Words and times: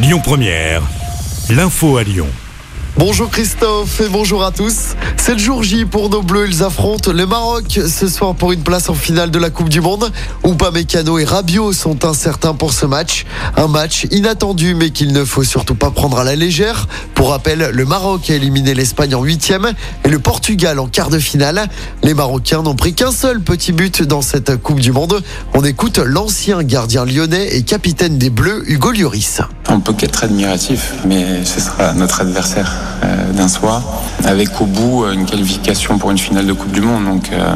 Lyon 0.00 0.20
Première, 0.22 0.82
l'info 1.50 1.96
à 1.96 2.04
Lyon. 2.04 2.28
Bonjour 2.96 3.28
Christophe 3.30 4.00
et 4.00 4.08
bonjour 4.08 4.44
à 4.44 4.52
tous. 4.52 4.94
C'est 5.16 5.32
le 5.32 5.40
jour 5.40 5.64
J 5.64 5.86
pour 5.86 6.08
nos 6.08 6.22
Bleus. 6.22 6.46
Ils 6.48 6.62
affrontent 6.62 7.12
le 7.12 7.26
Maroc 7.26 7.80
ce 7.84 8.06
soir 8.06 8.36
pour 8.36 8.52
une 8.52 8.62
place 8.62 8.88
en 8.88 8.94
finale 8.94 9.32
de 9.32 9.40
la 9.40 9.50
Coupe 9.50 9.68
du 9.68 9.80
Monde. 9.80 10.12
Upamecano 10.46 11.18
et 11.18 11.24
Rabiot 11.24 11.72
sont 11.72 12.04
incertains 12.04 12.54
pour 12.54 12.72
ce 12.72 12.86
match. 12.86 13.26
Un 13.56 13.66
match 13.66 14.06
inattendu 14.12 14.76
mais 14.76 14.90
qu'il 14.90 15.12
ne 15.12 15.24
faut 15.24 15.42
surtout 15.42 15.74
pas 15.74 15.90
prendre 15.90 16.20
à 16.20 16.24
la 16.24 16.36
légère. 16.36 16.86
Pour 17.14 17.30
rappel, 17.30 17.70
le 17.72 17.84
Maroc 17.84 18.30
a 18.30 18.34
éliminé 18.34 18.74
l'Espagne 18.74 19.16
en 19.16 19.24
huitième 19.24 19.72
et 20.04 20.08
le 20.08 20.20
Portugal 20.20 20.78
en 20.78 20.86
quart 20.86 21.10
de 21.10 21.18
finale. 21.18 21.68
Les 22.04 22.14
Marocains 22.14 22.62
n'ont 22.62 22.76
pris 22.76 22.94
qu'un 22.94 23.10
seul 23.10 23.40
petit 23.40 23.72
but 23.72 24.04
dans 24.04 24.22
cette 24.22 24.62
Coupe 24.62 24.78
du 24.78 24.92
Monde. 24.92 25.24
On 25.54 25.64
écoute 25.64 25.98
l'ancien 25.98 26.62
gardien 26.62 27.04
lyonnais 27.04 27.56
et 27.56 27.64
capitaine 27.64 28.16
des 28.16 28.30
Bleus, 28.30 28.62
Hugo 28.70 28.92
Lloris. 28.92 29.40
On 29.70 29.80
peut 29.80 29.92
qu'être 29.92 30.24
admiratif, 30.24 30.94
mais 31.06 31.44
ce 31.44 31.60
sera 31.60 31.92
notre 31.92 32.22
adversaire 32.22 32.74
euh, 33.04 33.32
d'un 33.32 33.48
soir, 33.48 33.82
avec 34.24 34.60
au 34.60 34.64
bout 34.64 35.04
une 35.12 35.26
qualification 35.26 35.98
pour 35.98 36.10
une 36.10 36.18
finale 36.18 36.46
de 36.46 36.52
Coupe 36.52 36.72
du 36.72 36.80
Monde. 36.80 37.04
Donc 37.04 37.30
euh, 37.32 37.54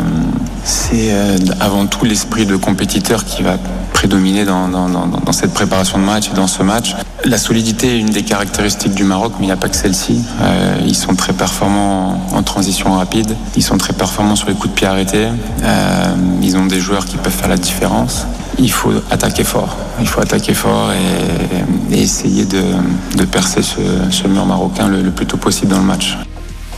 c'est 0.64 1.12
euh, 1.12 1.36
avant 1.60 1.86
tout 1.86 2.04
l'esprit 2.04 2.46
de 2.46 2.56
compétiteur 2.56 3.24
qui 3.24 3.42
va 3.42 3.56
prédominer 3.92 4.44
dans, 4.44 5.32
cette 5.32 5.54
préparation 5.54 5.98
de 5.98 6.04
match 6.04 6.28
et 6.30 6.34
dans 6.34 6.46
ce 6.46 6.62
match. 6.62 6.94
La 7.24 7.38
solidité 7.38 7.94
est 7.94 7.98
une 7.98 8.10
des 8.10 8.22
caractéristiques 8.22 8.94
du 8.94 9.04
Maroc, 9.04 9.32
mais 9.38 9.44
il 9.44 9.46
n'y 9.46 9.52
a 9.52 9.56
pas 9.56 9.68
que 9.68 9.76
celle-ci. 9.76 10.20
Euh, 10.40 10.76
ils 10.84 10.96
sont 10.96 11.14
très 11.14 11.32
performants 11.32 12.20
en 12.32 12.42
transition 12.42 12.92
rapide, 12.92 13.36
ils 13.56 13.62
sont 13.62 13.78
très 13.78 13.92
performants 13.92 14.36
sur 14.36 14.48
les 14.48 14.54
coups 14.54 14.70
de 14.70 14.74
pied 14.74 14.86
arrêtés, 14.86 15.28
euh, 15.62 16.14
ils 16.42 16.56
ont 16.56 16.66
des 16.66 16.80
joueurs 16.80 17.04
qui 17.04 17.16
peuvent 17.16 17.32
faire 17.32 17.48
la 17.48 17.56
différence. 17.56 18.26
Il 18.58 18.70
faut 18.70 18.92
attaquer 19.10 19.44
fort, 19.44 19.76
il 20.00 20.06
faut 20.06 20.20
attaquer 20.20 20.54
fort 20.54 20.90
et 20.92 21.81
essayer 22.02 22.44
de, 22.44 23.24
percer 23.24 23.62
ce, 23.62 23.80
ce 24.10 24.26
mur 24.28 24.44
marocain 24.44 24.88
le, 24.88 25.02
le 25.02 25.10
plus 25.10 25.26
tôt 25.26 25.36
possible 25.36 25.72
dans 25.72 25.78
le 25.78 25.84
match. 25.84 26.16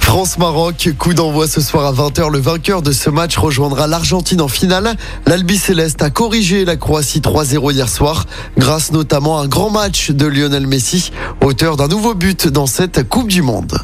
France-Maroc, 0.00 0.90
coup 0.98 1.14
d'envoi 1.14 1.48
ce 1.48 1.60
soir 1.60 1.86
à 1.86 1.92
20h. 1.92 2.30
Le 2.30 2.38
vainqueur 2.38 2.82
de 2.82 2.92
ce 2.92 3.10
match 3.10 3.36
rejoindra 3.36 3.86
l'Argentine 3.86 4.42
en 4.42 4.48
finale. 4.48 4.94
L'Albi 5.26 5.56
Céleste 5.56 6.02
a 6.02 6.10
corrigé 6.10 6.64
la 6.64 6.76
Croatie 6.76 7.20
3-0 7.20 7.72
hier 7.72 7.88
soir, 7.88 8.26
grâce 8.56 8.92
notamment 8.92 9.40
à 9.40 9.44
un 9.44 9.48
grand 9.48 9.70
match 9.70 10.10
de 10.10 10.26
Lionel 10.26 10.66
Messi, 10.66 11.10
auteur 11.40 11.76
d'un 11.76 11.88
nouveau 11.88 12.14
but 12.14 12.46
dans 12.46 12.66
cette 12.66 13.08
Coupe 13.08 13.28
du 13.28 13.42
Monde. 13.42 13.76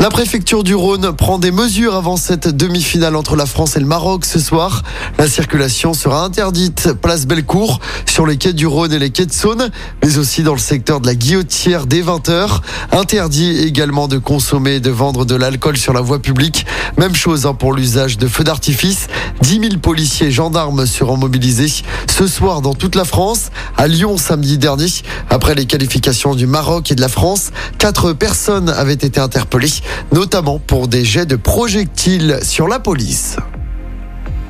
La 0.00 0.08
préfecture 0.08 0.64
du 0.64 0.74
Rhône 0.74 1.12
prend 1.14 1.38
des 1.38 1.50
mesures 1.50 1.94
avant 1.94 2.16
cette 2.16 2.48
demi-finale 2.48 3.16
entre 3.16 3.36
la 3.36 3.44
France 3.44 3.76
et 3.76 3.80
le 3.80 3.86
Maroc 3.86 4.24
ce 4.24 4.38
soir. 4.38 4.82
La 5.18 5.28
circulation 5.28 5.92
sera 5.92 6.24
interdite 6.24 6.94
place 6.94 7.26
Bellecour 7.26 7.80
sur 8.06 8.26
les 8.26 8.38
quais 8.38 8.54
du 8.54 8.66
Rhône 8.66 8.94
et 8.94 8.98
les 8.98 9.10
quais 9.10 9.26
de 9.26 9.32
Saône, 9.32 9.70
mais 10.02 10.16
aussi 10.16 10.42
dans 10.42 10.54
le 10.54 10.58
secteur 10.58 11.02
de 11.02 11.06
la 11.06 11.14
Guillotière 11.14 11.84
dès 11.84 12.00
20h. 12.00 12.60
Interdit 12.92 13.58
également 13.58 14.08
de 14.08 14.16
consommer 14.16 14.76
et 14.76 14.80
de 14.80 14.90
vendre 14.90 15.26
de 15.26 15.34
l'alcool 15.34 15.76
sur 15.76 15.92
la 15.92 16.00
voie 16.00 16.18
publique. 16.18 16.64
Même 16.96 17.14
chose 17.14 17.44
hein, 17.44 17.52
pour 17.52 17.74
l'usage 17.74 18.16
de 18.16 18.26
feux 18.26 18.44
d'artifice. 18.44 19.08
10 19.42 19.60
000 19.60 19.64
policiers 19.82 20.28
et 20.28 20.32
gendarmes 20.32 20.86
seront 20.86 21.18
mobilisés 21.18 21.70
ce 22.08 22.26
soir 22.26 22.62
dans 22.62 22.72
toute 22.72 22.94
la 22.94 23.04
France. 23.04 23.50
À 23.80 23.88
Lyon 23.88 24.18
samedi 24.18 24.58
dernier, 24.58 24.88
après 25.30 25.54
les 25.54 25.64
qualifications 25.64 26.34
du 26.34 26.46
Maroc 26.46 26.92
et 26.92 26.94
de 26.94 27.00
la 27.00 27.08
France, 27.08 27.50
quatre 27.78 28.12
personnes 28.12 28.68
avaient 28.68 28.92
été 28.92 29.18
interpellées 29.18 29.72
notamment 30.12 30.58
pour 30.58 30.86
des 30.86 31.02
jets 31.02 31.24
de 31.24 31.36
projectiles 31.36 32.40
sur 32.42 32.68
la 32.68 32.78
police. 32.78 33.36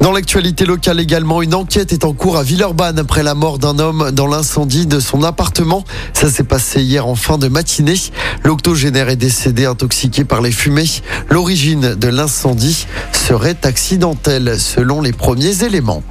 Dans 0.01 0.11
l'actualité 0.11 0.67
locale 0.67 0.99
également, 0.99 1.43
une 1.43 1.55
enquête 1.55 1.93
est 1.93 2.05
en 2.05 2.13
cours 2.13 2.39
à 2.39 2.43
Villeurbanne 2.43 2.99
après 2.99 3.23
la 3.23 3.37
mort 3.37 3.61
d'un 3.61 3.79
homme 3.79 4.11
dans 4.11 4.27
l'incendie 4.27 4.87
de 4.87 4.99
son 4.99 5.23
appartement. 5.23 5.85
Ça 6.13 6.29
s'est 6.29 6.43
passé 6.43 6.83
hier 6.83 7.07
en 7.07 7.15
fin 7.15 7.39
de 7.39 7.47
matinée. 7.47 8.01
L'octogénaire 8.43 9.11
est 9.11 9.15
décédé 9.15 9.65
intoxiqué 9.65 10.25
par 10.25 10.41
les 10.41 10.51
fumées. 10.51 10.91
L'origine 11.31 11.95
de 11.95 12.09
l'incendie 12.09 12.85
serait 13.13 13.59
accidentelle 13.63 14.59
selon 14.59 15.01
les 15.01 15.13
premiers 15.13 15.63
éléments. 15.63 16.03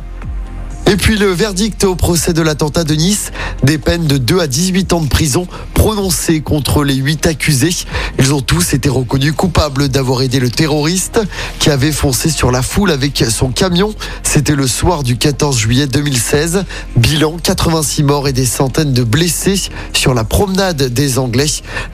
Et 0.91 0.97
puis 0.97 1.19
le 1.19 1.27
verdict 1.27 1.83
au 1.83 1.94
procès 1.94 2.33
de 2.33 2.41
l'attentat 2.41 2.83
de 2.83 2.95
Nice, 2.95 3.31
des 3.61 3.77
peines 3.77 4.07
de 4.07 4.17
2 4.17 4.39
à 4.39 4.47
18 4.47 4.94
ans 4.94 5.01
de 5.01 5.07
prison 5.07 5.47
prononcées 5.75 6.41
contre 6.41 6.83
les 6.83 6.95
8 6.95 7.27
accusés. 7.27 7.75
Ils 8.17 8.33
ont 8.33 8.41
tous 8.41 8.73
été 8.73 8.89
reconnus 8.89 9.33
coupables 9.33 9.88
d'avoir 9.89 10.23
aidé 10.23 10.39
le 10.39 10.50
terroriste 10.50 11.19
qui 11.59 11.69
avait 11.69 11.91
foncé 11.91 12.31
sur 12.31 12.50
la 12.50 12.63
foule 12.63 12.89
avec 12.89 13.23
son 13.29 13.51
camion. 13.51 13.94
C'était 14.23 14.55
le 14.55 14.66
soir 14.66 15.03
du 15.03 15.16
14 15.16 15.55
juillet 15.59 15.85
2016. 15.85 16.66
Bilan 16.95 17.38
86 17.38 18.01
morts 18.01 18.27
et 18.27 18.33
des 18.33 18.47
centaines 18.47 18.91
de 18.91 19.03
blessés 19.03 19.61
sur 19.94 20.16
la 20.16 20.23
promenade 20.23 20.81
des 20.81 21.19
Anglais. 21.19 21.45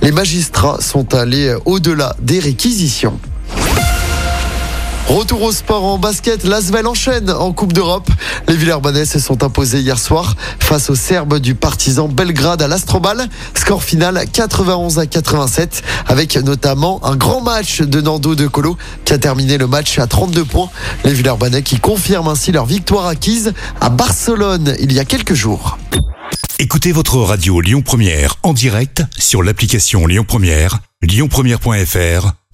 Les 0.01 0.13
magistrats 0.13 0.79
sont 0.79 1.13
allés 1.13 1.53
au-delà 1.65 2.15
des 2.21 2.39
réquisitions. 2.39 3.19
Retour 5.07 5.43
au 5.43 5.51
sport 5.51 5.83
en 5.83 5.99
basket, 5.99 6.43
l'Asvel 6.45 6.87
enchaîne 6.87 7.29
en 7.29 7.53
Coupe 7.53 7.73
d'Europe. 7.73 8.09
Les 8.47 8.55
Villers-Banais 8.55 9.05
se 9.05 9.19
sont 9.19 9.43
imposés 9.43 9.79
hier 9.79 9.99
soir 9.99 10.35
face 10.59 10.89
aux 10.89 10.95
Serbes 10.95 11.37
du 11.37 11.53
partisan 11.53 12.07
Belgrade 12.07 12.63
à 12.63 12.67
l'Astrobal. 12.67 13.29
Score 13.53 13.83
final 13.83 14.25
91 14.33 14.97
à 14.97 15.05
87 15.05 15.83
avec 16.07 16.35
notamment 16.37 17.05
un 17.05 17.15
grand 17.15 17.41
match 17.41 17.81
de 17.81 18.01
Nando 18.01 18.33
De 18.33 18.47
Colo 18.47 18.77
qui 19.05 19.13
a 19.13 19.19
terminé 19.19 19.59
le 19.59 19.67
match 19.67 19.99
à 19.99 20.07
32 20.07 20.43
points. 20.43 20.69
Les 21.03 21.13
Villers-Banais 21.13 21.61
qui 21.61 21.79
confirment 21.79 22.29
ainsi 22.29 22.51
leur 22.51 22.65
victoire 22.65 23.05
acquise 23.05 23.53
à 23.81 23.89
Barcelone 23.89 24.75
il 24.79 24.91
y 24.91 24.99
a 24.99 25.05
quelques 25.05 25.35
jours. 25.35 25.77
Écoutez 26.57 26.91
votre 26.91 27.17
radio 27.17 27.61
Lyon 27.61 27.83
Première 27.83 28.37
en 28.41 28.53
direct 28.53 29.03
sur 29.19 29.43
l'application 29.43 30.07
Lyon 30.07 30.25
Première, 30.27 30.79
lyonpremière.fr 31.03 32.44